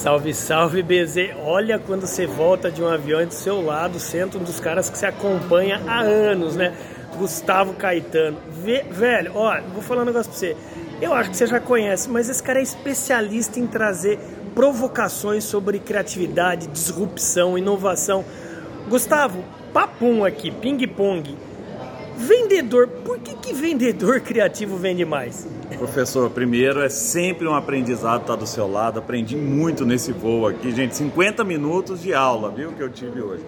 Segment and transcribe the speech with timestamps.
[0.00, 1.36] Salve, salve, BZ.
[1.44, 4.96] Olha quando você volta de um avião do seu lado senta um dos caras que
[4.96, 6.74] você acompanha há anos, né?
[7.18, 8.38] Gustavo Caetano.
[8.64, 10.56] Vê, velho, ó, vou falar um negócio pra você.
[11.02, 14.18] Eu acho que você já conhece, mas esse cara é especialista em trazer
[14.54, 18.24] provocações sobre criatividade, disrupção, inovação.
[18.88, 21.36] Gustavo, papum aqui, ping-pong.
[22.20, 25.48] Vendedor, por que, que vendedor criativo vende mais?
[25.78, 28.98] Professor, primeiro é sempre um aprendizado estar do seu lado.
[28.98, 30.94] Aprendi muito nesse voo aqui, gente.
[30.96, 33.42] 50 minutos de aula, viu, que eu tive hoje.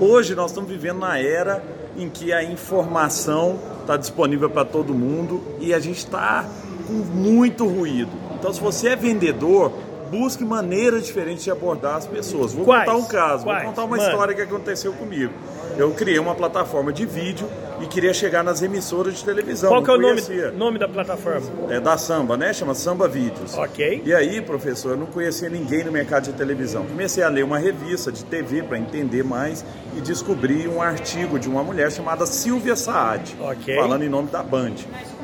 [0.00, 1.62] Hoje nós estamos vivendo na era
[1.96, 6.44] em que a informação está disponível para todo mundo e a gente está
[6.88, 8.10] com muito ruído.
[8.36, 9.72] Então, se você é vendedor,
[10.10, 12.52] busque maneiras diferentes de abordar as pessoas.
[12.52, 12.84] Vou Quais?
[12.84, 13.62] contar um caso, Quais?
[13.62, 14.08] vou contar uma Mano.
[14.08, 15.32] história que aconteceu comigo.
[15.76, 17.48] Eu criei uma plataforma de vídeo
[17.80, 19.70] e queria chegar nas emissoras de televisão.
[19.70, 20.20] Qual que é o nome,
[20.56, 21.46] nome da plataforma?
[21.70, 22.52] É da Samba, né?
[22.52, 23.56] Chama Samba Vídeos.
[23.56, 24.02] Ok.
[24.04, 26.84] E aí, professor, eu não conhecia ninguém no mercado de televisão.
[26.84, 29.64] Comecei a ler uma revista de TV para entender mais
[29.96, 33.76] e descobri um artigo de uma mulher chamada Silvia Saad, Ok.
[33.76, 34.74] falando em nome da Band.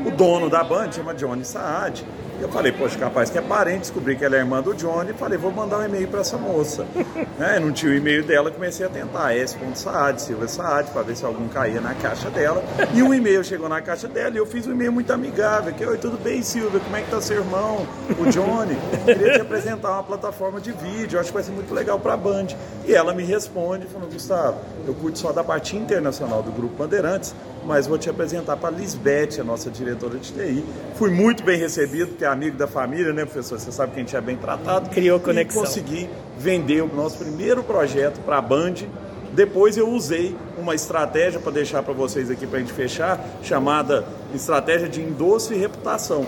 [0.06, 2.04] O dono da Band chama Johnny Saad.
[2.40, 5.38] Eu falei, poxa, capaz que é parente, descobri que ela é irmã do Johnny, falei,
[5.38, 6.86] vou mandar um e-mail para essa moça.
[7.38, 7.58] né?
[7.58, 11.48] Não tinha o e-mail dela, comecei a tentar, s.saad, Silvia Saad, para ver se algum
[11.48, 12.62] caía na caixa dela.
[12.92, 15.84] E um e-mail chegou na caixa dela e eu fiz um e-mail muito amigável, que,
[15.84, 17.86] oi, tudo bem, Silvia, como é que tá seu irmão,
[18.18, 18.76] o Johnny?
[19.04, 22.16] Queria te apresentar uma plataforma de vídeo, acho que vai ser muito legal para a
[22.16, 22.48] Band.
[22.86, 27.34] E ela me responde, falou, Gustavo, eu curto só da parte internacional do Grupo Bandeirantes,
[27.64, 30.64] mas vou te apresentar para a Lisbeth, a nossa diretora de TI.
[30.96, 33.58] Fui muito bem recebido, porque é amigo da família, né, professor?
[33.58, 34.90] Você sabe que a gente é bem tratado.
[34.90, 35.62] Criou conexão.
[35.62, 38.74] E consegui vender o nosso primeiro projeto para a Band.
[39.32, 44.04] Depois eu usei uma estratégia para deixar para vocês aqui para a gente fechar, chamada
[44.32, 46.24] estratégia de endosso e reputação.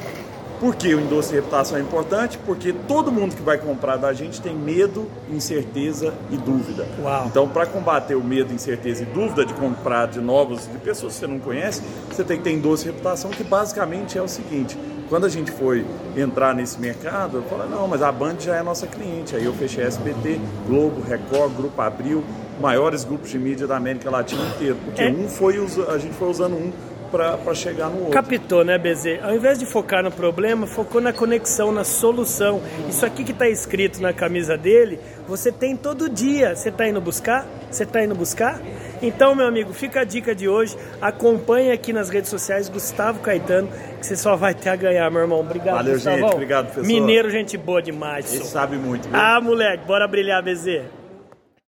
[0.58, 2.39] Por que o endosso e reputação é importante?
[2.39, 6.86] Porque todo mundo que vai comprar da gente tem medo, incerteza e dúvida.
[7.00, 7.27] Uau.
[7.27, 11.20] Então, para combater o medo, incerteza e dúvida de comprar de novos, de pessoas que
[11.20, 14.79] você não conhece, você tem que ter endosso e reputação, que basicamente é o seguinte:
[15.08, 15.84] quando a gente foi
[16.17, 19.34] entrar nesse mercado, eu falei, não, mas a Band já é nossa cliente.
[19.36, 22.24] Aí eu fechei SBT, Globo, Record, Grupo Abril,
[22.61, 24.77] maiores grupos de mídia da América Latina inteira.
[24.84, 25.11] Porque É.
[25.11, 25.56] um foi,
[25.89, 26.72] a gente foi usando um
[27.06, 28.11] para chegar no outro.
[28.12, 29.20] Captou, né, BZ?
[29.22, 32.61] Ao invés de focar no problema, focou na conexão, na solução.
[32.89, 36.55] Isso aqui que está escrito na camisa dele, você tem todo dia.
[36.55, 37.46] Você está indo buscar?
[37.70, 38.61] Você está indo buscar?
[39.02, 40.77] Então, meu amigo, fica a dica de hoje.
[41.00, 43.68] Acompanhe aqui nas redes sociais Gustavo Caetano,
[43.98, 45.40] que você só vai ter a ganhar, meu irmão.
[45.40, 46.18] Obrigado, Valeu, Gustavão.
[46.20, 46.33] gente.
[46.34, 46.86] Obrigado, professor.
[46.86, 48.33] Mineiro, gente boa demais.
[48.33, 49.18] Ele sabe muito, viu?
[49.18, 50.83] Ah, moleque, bora brilhar, BZ.